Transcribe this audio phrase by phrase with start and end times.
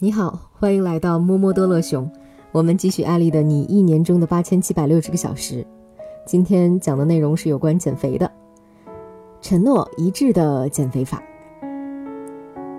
[0.00, 2.10] 你好，欢迎来到摸摸多乐熊。
[2.50, 5.64] 我们继续艾丽的你一年中的八千七百六十个小时。
[6.26, 8.28] 今天讲的内容是有关减肥的，
[9.40, 11.22] 承诺一致的减肥法。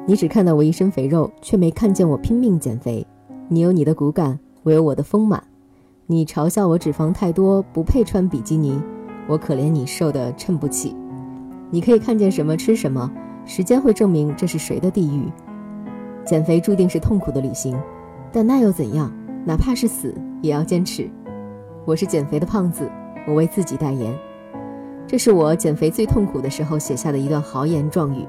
[0.05, 3.07] 你只看到我一身肥肉，却没看见我拼命减肥。
[3.47, 5.41] 你有你的骨感，我有我的丰满。
[6.07, 8.77] 你嘲笑我脂肪太多，不配穿比基尼。
[9.25, 10.93] 我可怜你瘦得衬不起。
[11.69, 13.09] 你可以看见什么吃什么，
[13.45, 15.31] 时间会证明这是谁的地狱。
[16.25, 17.77] 减肥注定是痛苦的旅行，
[18.31, 19.13] 但那又怎样？
[19.45, 20.11] 哪怕是死，
[20.41, 21.07] 也要坚持。
[21.85, 22.89] 我是减肥的胖子，
[23.27, 24.11] 我为自己代言。
[25.05, 28.25] 这是我减肥最痛苦的时候写下的一段豪言壮语。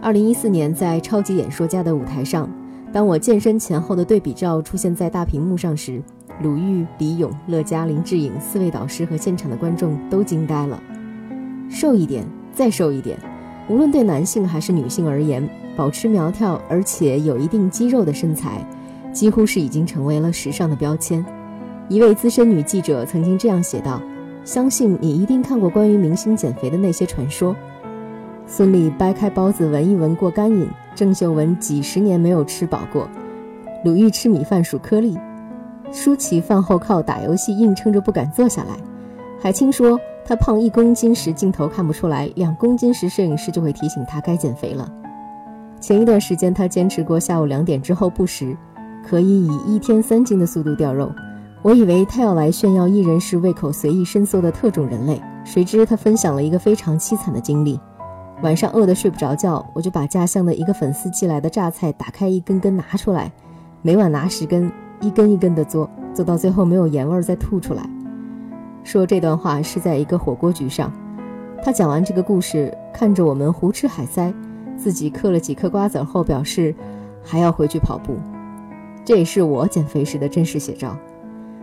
[0.00, 2.48] 二零一四年，在超级演说家的舞台上，
[2.92, 6.00] 当我健身前后的对比照出现在大屏幕上时，
[6.42, 10.80] 鲁豫、李咏、乐嘉、林志颖四位导师和现场的观众都惊呆了。
[11.68, 13.18] 瘦一点，再瘦一点，
[13.68, 15.42] 无论对男性还是女性而言，
[15.76, 18.66] 保持苗条而且有一定肌肉的身材，
[19.12, 21.24] 几乎是已经成为了时尚的标签。
[21.88, 24.00] 一位资深女记者曾经这样写道
[24.44, 27.54] ：“相信你一定看过关于明星减肥的那些传说。”
[28.48, 33.08] 孙俪掰开包子闻一闻过干瘾，郑秀文几十年没有吃饱过，
[33.84, 35.18] 鲁豫吃米饭数颗粒。
[35.92, 38.76] 舒淇饭后靠打游戏硬撑着不敢坐下来，
[39.40, 44.88] 海清说她胖一公斤时镜头看不出来，两公斤时摄影师就会提醒她该减肥了。
[45.86, 48.56] 前一段时间他坚持过下午两点之后不食，
[49.08, 51.12] 可以以一天三斤的速度掉肉。
[51.62, 57.78] 我以为他要来炫耀一人是胃口随意伸缩的特种人类，谁知他分享了一个非常凄惨的经历：
[58.42, 63.30] 晚上饿得睡不着觉，我就把家乡的一个粉丝寄来的榨菜打开一根根拿出来，
[63.80, 64.68] 每晚拿十根。
[65.00, 67.88] 一根一根的做，做到最后没有盐味儿再吐出来。
[68.82, 70.92] 说这段话是在一个火锅局上，
[71.62, 74.34] 他讲完这个故事，看着我们胡吃海塞，
[74.76, 76.74] 自己嗑了几颗瓜子后表示
[77.22, 78.14] 还要回去跑步。
[79.04, 80.96] 这也是我减肥时的真实写照，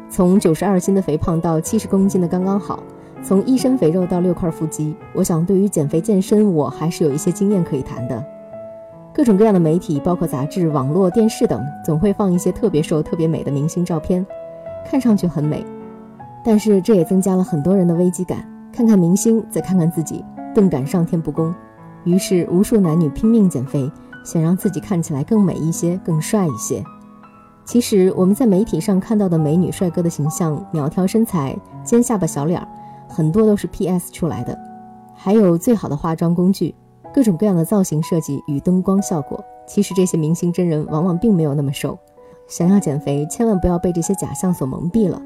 [0.09, 2.81] 从九十二斤的肥胖到七十公斤的刚刚好，
[3.21, 8.23] 从一身肥肉到六块腹肌，我想对于减肥健身，我还是有一些经验可以谈的。
[9.13, 14.25] 各种各样的媒体，包括杂志、网络、电视等，总会放一些特别瘦、特别美的明星照片，
[14.89, 15.65] 看上去很美，
[16.43, 18.43] 但是这也增加了很多人的危机感。
[18.71, 20.25] 看看明星，再看看自己，
[20.55, 21.53] 顿感上天不公。
[22.03, 23.89] 于是，无数男女拼命减肥，
[24.23, 26.83] 想让自己看起来更美一些、更帅一些。
[27.65, 32.67] 其实，我们在媒体上看到的美女帅哥的形象，苗条身材、尖下巴、小脸儿，
[33.07, 34.57] 很多都是 PS 出来的，
[35.15, 36.75] 还有最好的化妆工具。
[37.13, 41.97] 各种各样的造型设计与灯光效果，其实这些明星真人往往并没有那么瘦。
[42.47, 45.21] 想要减肥，千万不要被这些假象所蒙蔽了，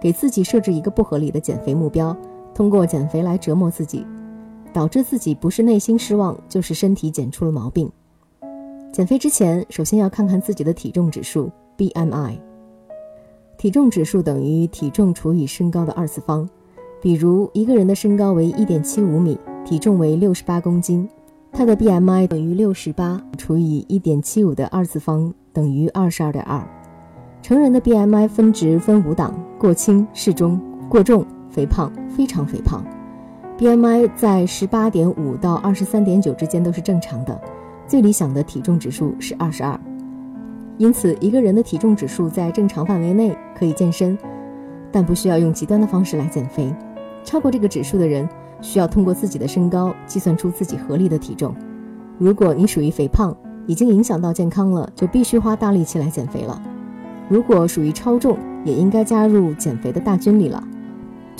[0.00, 2.14] 给自己设置一个不合理的减肥目标，
[2.52, 4.04] 通过减肥来折磨自己，
[4.72, 7.90] 导致自己不是内心失望，就是身体减出了毛病。
[8.92, 12.38] 减肥之前，首先要看看自己的体重指数 BMI。
[13.56, 16.48] 体重指数等于体重除以身高的二次方，
[17.00, 21.08] 比如一个人的身高为一点七五米，体重为六十八公斤。
[21.52, 26.66] 他的 BMI 等于六十八除以一点七五的二次方等于二十二点二。
[27.42, 32.84] 成人的 BMI 分值分五档：过轻、适中、过重、肥胖、非常肥胖。
[33.60, 37.38] BMI 在十八点五到二十三点九之间都是正常的，
[37.86, 39.78] 最理想的体重指数是二十二。
[40.78, 44.16] 因此，一个人的体重指数在正常范围内可以健身，
[44.90, 46.74] 但不需要用极端的方式来减肥。
[47.22, 48.26] 超过这个指数的人。
[48.62, 51.54] 需要通过自己的身高计算出自己合理的体重。
[52.18, 53.34] 如果你属于肥胖，
[53.66, 56.60] 已经影响到健康了，就必须花大力气来减肥了。
[57.26, 60.62] 如果属于超重，也应该加入减肥的大军里了。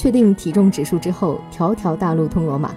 [0.01, 2.75] 确定体重指数之后，条条大路通罗马。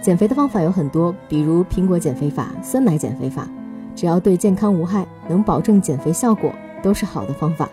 [0.00, 3.48] 减肥的方法有很多，比如苹果减肥法、酸奶减肥法，
[3.96, 7.68] 只要对健康无害，能保证减肥效果，都是好的方法。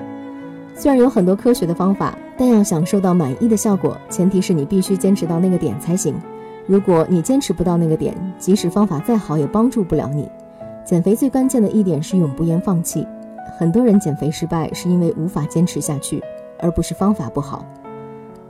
[0.74, 6.16] 虽然有很多科学的方法，但要想收到满意的效果，前提是你必须坚持到那个点才行。
[6.66, 10.28] 如果你坚持不到那个点，即使方法再好，也帮助不了你。
[10.84, 13.06] 减肥最关键的一点是永不言放弃。
[13.60, 16.20] 很多人减肥失败是因为无法坚持下去，
[16.58, 17.64] 而不是方法不好。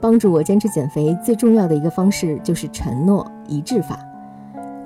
[0.00, 3.98] 帮助我坚持减肥最重要的一个方式就是承诺一致法。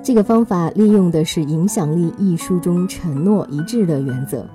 [0.01, 4.45] 这个方法利用的是《影响力》一书中承诺一致的原则。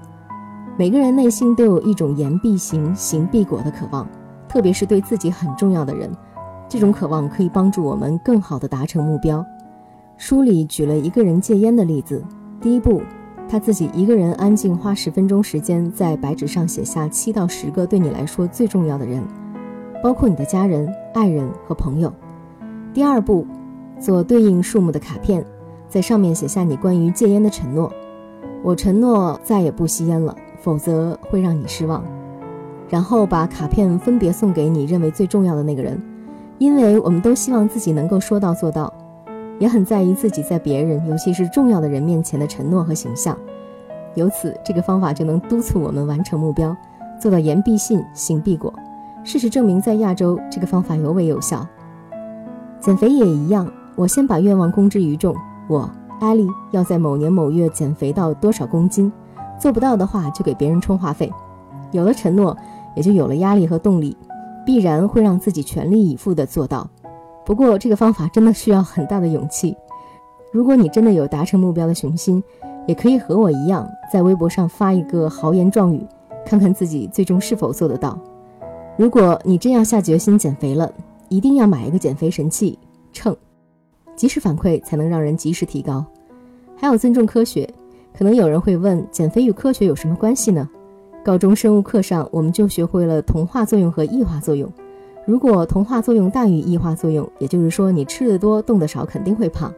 [0.77, 4.07] 每个人内心都有一种言必行，行必果的渴望，
[4.49, 6.11] 特别是对自己很重要的人，
[6.69, 9.45] 这种渴望可以帮助我们更好地达成目标。
[10.17, 12.23] 书里举了一个人戒烟的例子，
[12.61, 13.01] 第一步，
[13.49, 19.23] 他自己一个人安静花十分钟时间，在白纸上写下七到十个对你来说最重要的人，
[20.03, 22.13] 包括你的家人、爱人和朋友。
[22.95, 23.47] 第二步，
[23.99, 25.45] 做对应数目的卡片，
[25.89, 27.93] 在上面写下你关于戒烟的承诺。
[28.63, 32.03] 我承诺再也不吸烟了，否则会让你失望。
[32.89, 36.01] 然后把卡片分别送给你认为最重要的那个人，
[36.59, 38.93] 因为我们都希望自己能够说到做到，
[39.59, 43.37] 也很在意自己在别人，尤其是重要的人面前的承诺和形象。
[44.15, 46.75] 由此，这个方法就能督促我们完成目标，
[47.21, 48.73] 做到言必信，行必果。
[49.29, 51.69] 事实证明，在亚洲，这个方法尤为有效。
[52.81, 55.37] 减肥也一样，我先把愿望公之于众。
[55.69, 55.87] 我
[56.19, 59.13] 艾丽要在某年某月减肥到多少公斤，
[59.61, 61.31] 做不到的话就给别人充话费。
[61.91, 62.57] 有了承诺，
[62.97, 64.17] 也就有了压力和动力，
[64.65, 66.89] 必然会让自己全力以赴地做到。
[67.45, 69.77] 不过，这个方法真的需要很大的勇气。
[70.51, 72.43] 如果你真的有达成目标的雄心，
[72.87, 76.03] 也可以和我一样，在微博上发一个豪言壮语，
[76.47, 78.19] 看看自己最终是否做得到。
[78.99, 80.93] 如果你真要下决心减肥了，
[81.29, 82.77] 一定要买一个减肥神器
[83.13, 83.35] 秤，
[84.17, 86.05] 及时反馈才能让人及时提高。
[86.77, 87.73] 还有尊重科学，
[88.13, 90.69] 可能有人会问，减肥与科学有什么关系呢？
[91.25, 94.69] 高中生物课上我们就学会了同化作用和异化作用。
[95.25, 99.73] 如果同化作用大于异化作用，也就是说你吃的多动得少肯定会胖。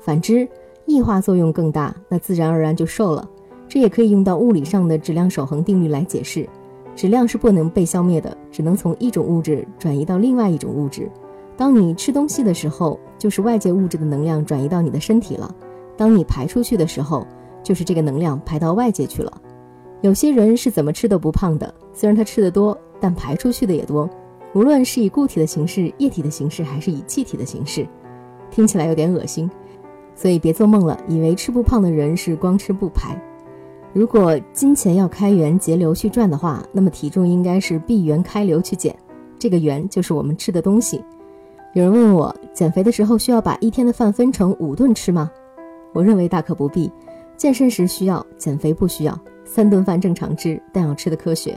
[0.00, 0.48] 反之。
[0.86, 3.26] 异化作用更大，那自然而然就瘦了。
[3.66, 6.46] 这也可以用到物理上的质量守恒定律来解释：
[6.94, 11.10] 质量是不能被消灭的，只能从一种物质转移到另外一种物质。
[11.56, 15.48] 当你吃东西的时候，就是外界物质的能量转移到你的身体了；
[15.96, 17.26] 当你排出去的时候，
[17.62, 19.32] 就是这个能量排到外界去了。
[20.00, 24.08] 有些人是怎么吃都不胖的，虽然他吃的多，但排出去的也多。
[24.54, 27.86] 无论是以固体的形式、液体的形式，还是以气体的形式，
[28.50, 29.50] 听起来有点恶心。
[30.14, 33.20] 所以别做梦了，以为吃不胖的人是光吃不排。
[33.94, 38.92] 如果金钱要开源节流去赚的话，那么体重应该是闭源开流去减。
[39.38, 41.00] 这个源就是我们吃的东西。
[41.74, 45.30] 有人问我，减肥的时候需要把一天的饭分成五顿吃吗？
[45.92, 46.90] 我认为大可不必。
[47.36, 49.16] 健身时需要，减肥不需要。
[49.44, 51.56] 三顿饭正常吃，但要吃的科学。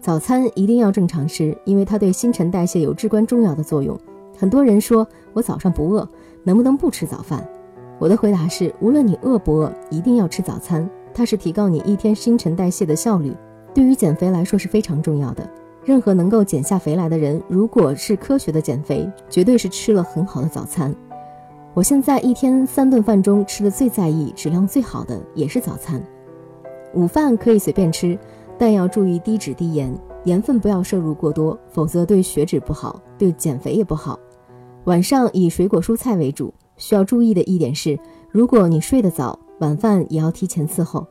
[0.00, 3.96] 早餐一定要正常吃，因为它对新陈代谢有至关重要的作用。
[4.36, 6.08] 很多人说我早上不饿，
[6.42, 7.48] 能不能不吃早饭？
[8.00, 10.88] 我的回答是：无论你饿不饿，一定要吃早餐。
[11.18, 13.34] 它是提高你一天新陈代谢的效率，
[13.74, 15.50] 对于减肥来说是非常重要的。
[15.84, 20.94] 任何能够减下肥来的人，如果是科学的减肥，绝对是吃了很好的早餐。
[21.74, 26.00] 我现在一天三顿饭中吃的最在意、质量最好的也是早餐。
[26.94, 28.16] 午饭可以随便吃，
[28.56, 29.92] 但要注意低脂低盐，
[30.22, 34.16] 盐分不要摄入过多，否则对血脂不好，对减肥也不好。
[34.84, 36.54] 晚上以水果蔬菜为主。
[36.76, 37.98] 需要注意的一点是，
[38.30, 41.06] 如果你睡得早，晚饭也要提前伺候。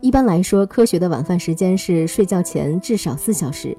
[0.00, 3.76] 一般来说，科学的晚饭时间是睡觉前至少四小时，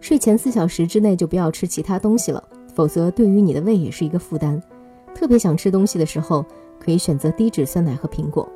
[0.00, 2.42] 睡前四小时之内就不要吃其他东西了，
[2.74, 4.62] 否则对于你的胃也是一个负担。
[5.14, 6.44] 特别想吃东西的时候，
[6.78, 8.48] 可以选择低脂酸奶和苹果。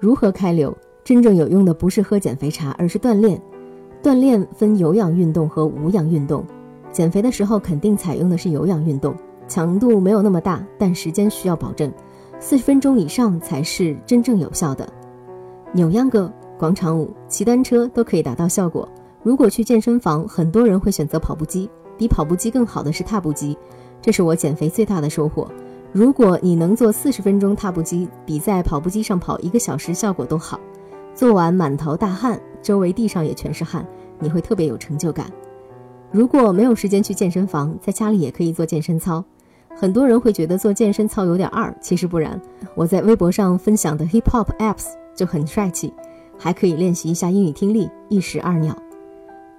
[0.00, 0.76] 如何开流？
[1.04, 3.40] 真正有用的不是喝减肥茶，而是锻炼。
[4.02, 6.44] 锻炼分有氧运动和无氧运动，
[6.90, 9.14] 减肥的时候肯定采用的是有氧运动。
[9.46, 11.92] 强度没有那么大，但时间需要保证，
[12.46, 14.86] 四十分钟以上才是真正有效的。
[15.72, 18.86] 扭秧歌、广场舞、骑单车都可以达到效果。
[19.22, 23.56] 如果去健身房，很多人会选择跑步机，比跑步机更好的是踏步机，
[24.02, 25.50] 这是我减肥最大的收获。
[25.90, 30.60] 如果你能做四十分钟踏步机，比在跑步机上跑一个小时效果都好。
[31.14, 33.86] 做完满头大汗，周围地上也全是汗，
[34.18, 35.32] 你会特别有成就感。
[36.10, 39.24] 如果没有时间去健身房，在家里也可以做健身操。
[39.76, 42.40] 很多人会觉得做健身操有点二，其实不然。
[42.74, 45.92] 我在微博上分享的 hip hop apps 就很帅气，
[46.38, 48.76] 还可以练习一下英语听力，一石二鸟。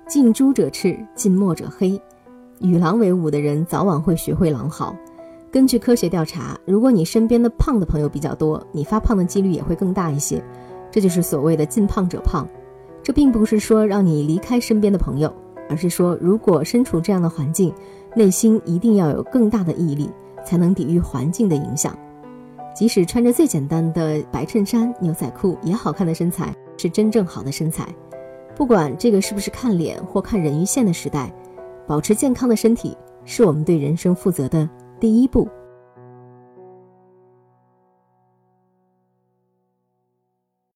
[0.07, 2.01] 近朱者赤，近墨者黑。
[2.59, 4.95] 与狼为伍的人，早晚会学会狼嚎。
[5.51, 10.41] 根据科学调查，如果你身边的胖的朋友比较多，你发胖的几率也会更大一些。
[10.89, 12.47] 这就是所谓的近胖者胖。
[13.03, 15.31] 这并不是说让你离开身边的朋友，
[15.69, 17.73] 而是说如果身处这样的环境。
[18.15, 20.09] 内心一定要有更大的毅力，
[20.45, 21.97] 才能抵御环境的影响。
[22.73, 27.87] 即使穿着最简单的白衬衫、牛仔裤，也好看的身材是真正好的身材。
[28.55, 31.33] 不管这个是不是看脸或看人鱼线的时代，
[31.85, 34.69] 保持健康的身体是我们对人生负责的
[34.99, 35.47] 第一步。